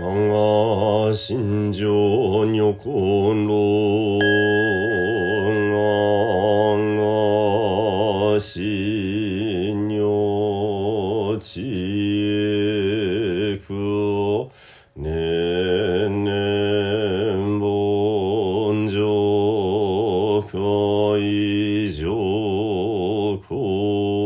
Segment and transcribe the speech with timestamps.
[0.00, 4.18] 我が心情女ころ
[4.98, 5.54] 我
[8.34, 11.60] が心女知
[13.52, 13.72] 恵く
[14.96, 15.10] ね
[16.08, 16.30] んね
[17.36, 22.08] ん盆上海上
[23.48, 24.24] 公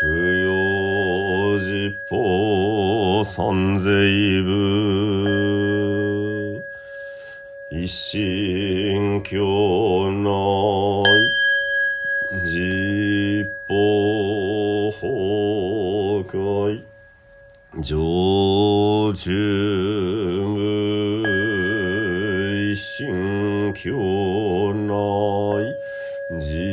[0.00, 2.71] 供養実法
[3.24, 4.50] 三世部
[7.70, 9.38] 一心教
[10.10, 11.04] 内
[12.44, 13.74] 実法
[15.00, 16.80] 崩壊。
[17.80, 17.96] 上
[19.14, 19.32] 中
[20.54, 21.22] 無
[22.70, 23.90] 一心教
[24.74, 24.92] 内
[26.38, 26.71] 実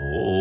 [0.00, 0.33] Oh.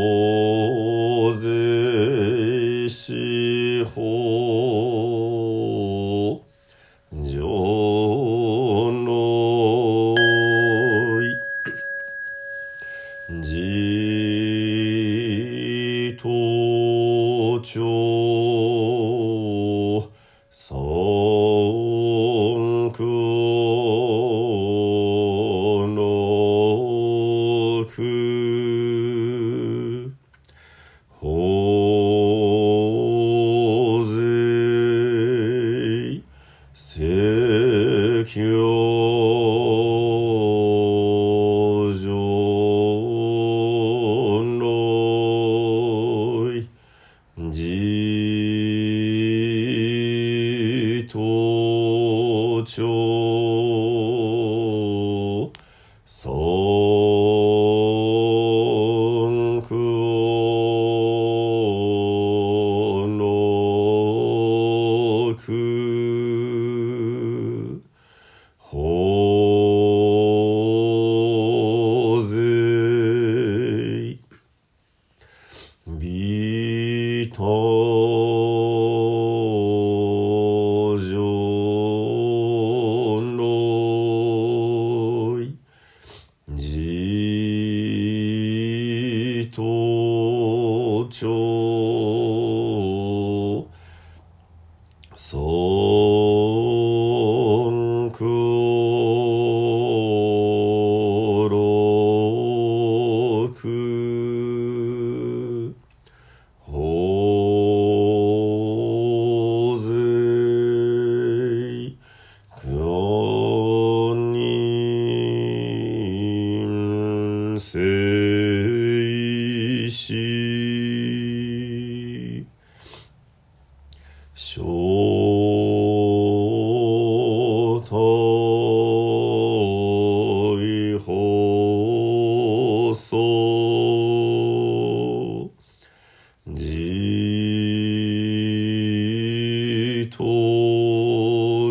[56.05, 56.33] そう。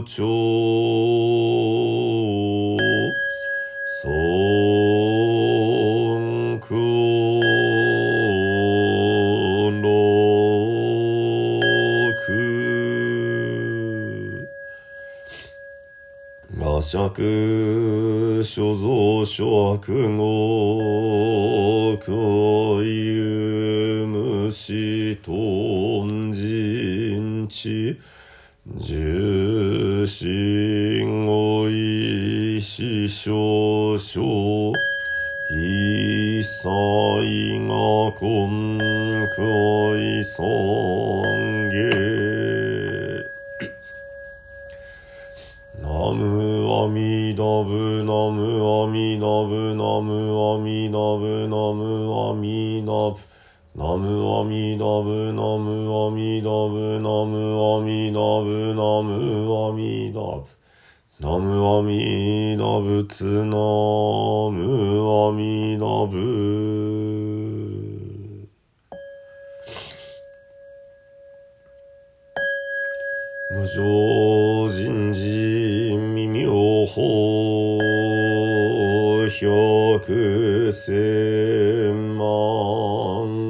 [0.04, 0.26] 長
[3.87, 4.00] 尊
[6.58, 6.70] 空
[9.81, 9.88] 六
[16.58, 16.96] 我釈
[18.43, 19.78] 所蔵所悪
[20.16, 23.31] 語空有
[28.64, 34.72] 重心語意思少々
[35.50, 36.68] 一切
[37.66, 37.74] が
[38.20, 38.78] 根
[39.36, 41.74] 拠尊下
[45.82, 53.31] ナムアミダブナムアミダブナムアミダブナムアミダブ。
[53.74, 60.44] ナムアミダブナムアミダブナムアミダブナムアミダブ
[61.19, 64.60] ナムアミダブツナム
[65.08, 66.19] アミダブ
[73.52, 77.72] 無常人事未妙法
[79.42, 83.41] 百千万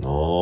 [0.00, 0.37] No.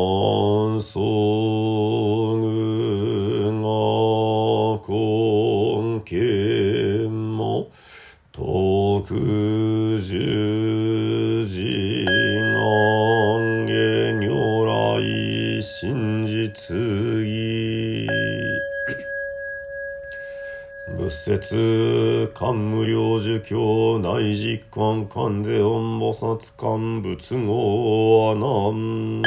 [21.39, 29.21] 説漢無量寿教大実感観世音菩薩観仏語阿南。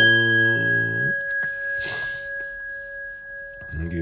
[3.88, 3.96] 牛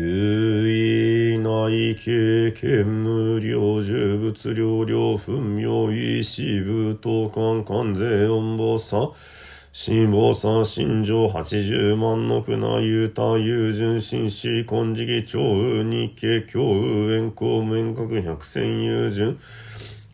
[0.67, 9.13] 意内経験無量寿仏量量分妙意志武道観観世音菩薩。
[9.81, 15.39] 辛抱さ心情八十万の船雄太雄純紳士金次義長
[15.85, 19.39] 日経教雨円光面角百戦友人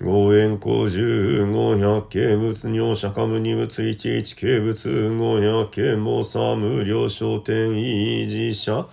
[0.02, 4.74] 五円光十五百景物尿釈迦無二物一一景物
[5.16, 8.86] 五百景菩薩無料商店維持者。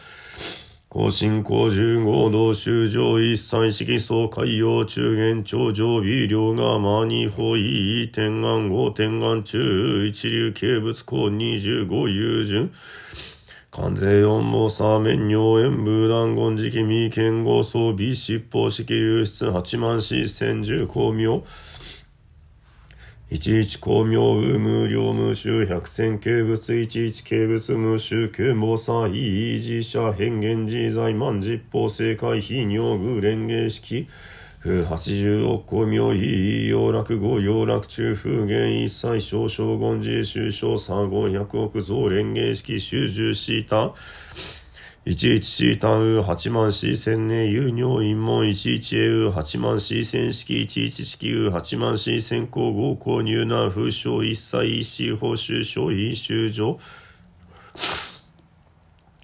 [0.94, 12.72] 更新公十合同修上一切式総海洋中元頂上微量が間に法医天眼五天眼中一流形物公二十五友順。
[13.72, 21.42] 関税四毛サーメン尿塩ブ団言時期未見合装備尻尾式流出八万四千十光明。
[23.34, 34.06] 一一光明無量無臭百戦形物一一形物無臭空謀祭自社変幻自在万実法正解非尿具連芸式。
[34.62, 43.94] 風八十億光明異洋楽五洋楽中風源一切少将軍自終将三五百億増連芸式修十した。
[45.04, 56.78] 114単雨8万四千年有尿陰門11栄雨8万四千式11式雨8万四千項合項入難風症一切医師報酬症飲酒上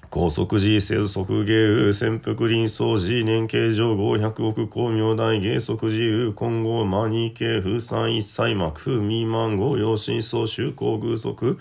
[0.09, 8.71] 高速時、制度即芸、潜伏臨相時、年形上合百億光明大芸即時、混合マニー系、風産一切幕、
[9.01, 11.57] 未満合、養心相、修行偶則、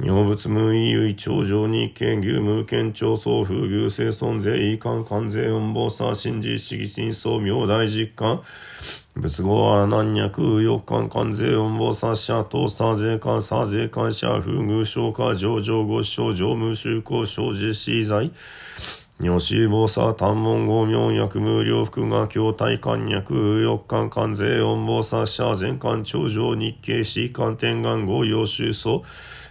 [0.00, 8.40] 尿物無意唯頂上日経牛無県庁総風牛生存税遺憾関税運防差新実式真相明大実感
[9.16, 18.30] 仏語は何脈、四巻関税音防殺者、等差税関、差税関者、風遇消化、上場五省、上務修行、生実施罪。
[19.18, 29.02] 尿子防差、単門合名薬無料服が筐体関脈、四巻関税音防殺者、全館頂上日経、死官天眼合用収層。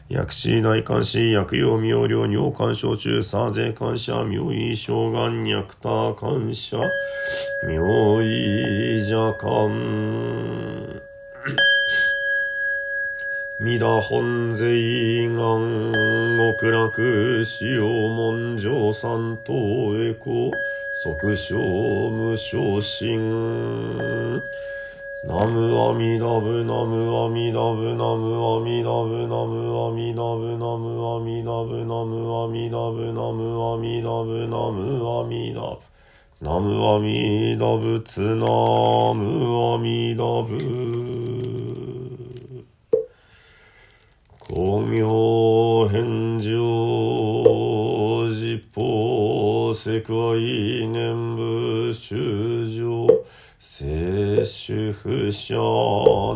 [0.10, 6.80] 薬師内監視、薬用妙量、尿管症中、差税感謝、妙意小眼、脈多感謝、
[7.68, 9.48] 妙意邪感。
[13.60, 15.36] 弥陀本税願
[16.56, 19.54] 極楽使用文上三等
[20.00, 20.52] 栄光
[20.94, 23.20] 即小無昇進
[25.24, 35.82] ナムアミダブナムアミダブナムアミダブナムアミダブナムアミダブナムアミダブナムアミダブナムアミダブ
[36.40, 38.46] ナムアミダブツナ
[39.16, 40.56] ムアミダブ
[44.48, 46.54] 光明返上
[48.30, 53.27] 実法世界念仏修上
[53.70, 55.54] 聖主不祥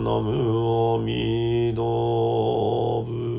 [0.03, 3.30] の無を見どぶ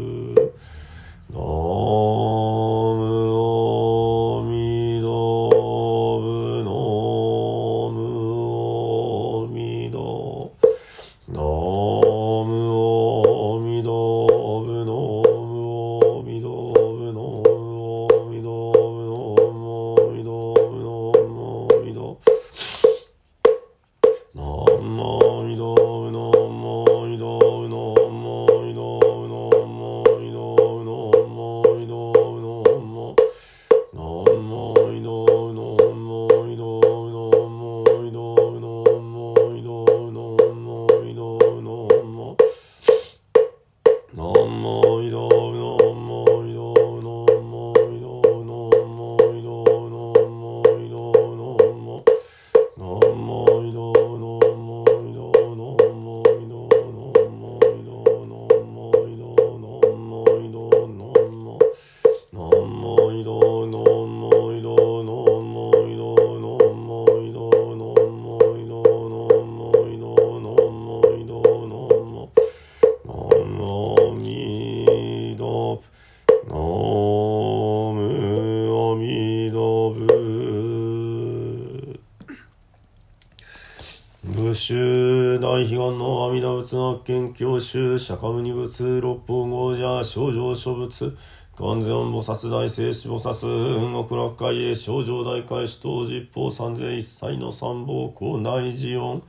[87.05, 91.13] 見教宗釈迦牟尼仏六方豪者少女諸仏
[91.59, 99.23] 完全菩薩大聖子菩薩極楽会へ少女大会主等十方三世一切の三宝高大寺音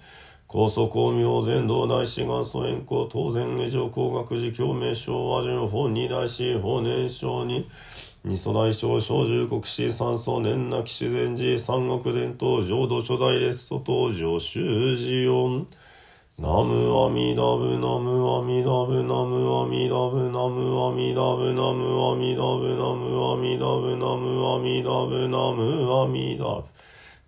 [0.45, 7.67] 高祖光明全道大師元祖円光当然下上工学寺教名称和順法二大師法年少に
[8.23, 15.67] 二祖大将小十国士三祖年なき自然寺三国伝統浄土初代レスト登場修寺音。
[16.39, 26.67] ナムアミダブナムアミダブナムアミダブナムアミダブナムアミダブナムアミダブナムアミダブナムアミダブ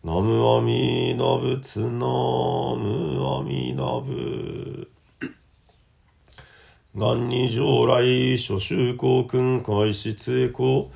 [0.03, 2.07] ナムアミダ仏ナ
[2.77, 4.89] ムアミダブ
[6.95, 10.89] 元に将来諸宗公君開始成功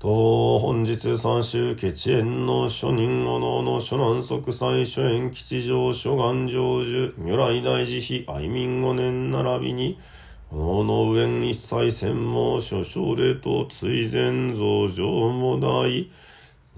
[0.00, 9.98] と本日三州決縁の諸人おのの諸南即祭諸縁吉祥諸願成就如来大慈悲愛民五年並びに
[10.50, 16.08] おの上一切専門諸奨礼と追善増上も大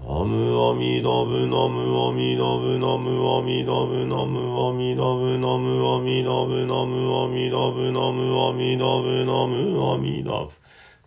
[0.01, 10.51] ナムアミダブナムアミダブナムアミダブナムアミダブナムアミダブナムアミダブナムアミダブナムアミダブ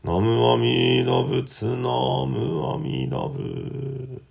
[0.07, 4.23] ナムアミダ仏ナムアミダブ。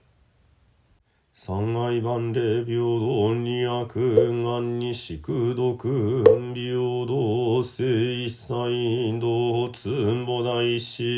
[1.33, 3.93] 三愛万礼平等二悪
[4.41, 11.17] 願に宿毒平等聖一切道つんぼ大師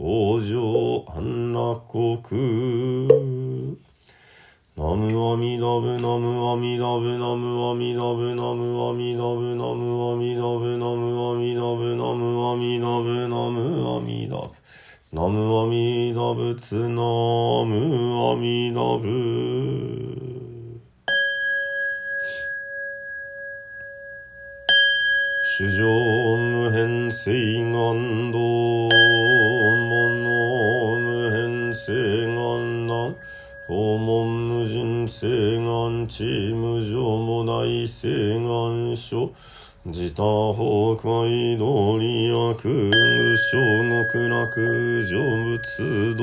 [0.00, 3.41] 往生安楽国。
[4.74, 14.50] ナムアミダブナムアミダブナムアミダブナムアミダブナムアミダブナムアミダブナムアミダブナムアミダブ
[15.12, 20.32] ナムアミダブツナムアミダブ
[25.58, 25.84] 主上
[26.38, 27.30] 無変性
[27.70, 28.38] 願道
[28.88, 28.88] 物
[30.98, 31.92] 無変性
[32.34, 33.16] 願難
[33.68, 34.41] 訪問
[35.02, 35.26] 無人性
[35.64, 39.32] 願地無常も大性願書。
[39.84, 46.22] 自他崩壊道理悪無償極楽成仏道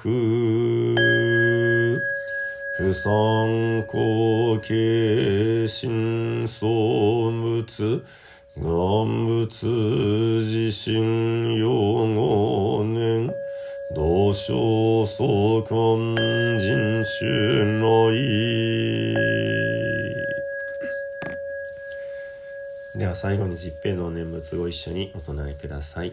[0.00, 1.00] 本奥
[2.78, 6.68] 不参考形心相
[7.32, 8.00] 仏
[8.56, 13.28] 願仏自身用語年
[13.96, 16.14] 同生相関
[16.58, 18.18] 人種内
[22.96, 26.12] では最後に十平の念仏ご一緒にお唱えください。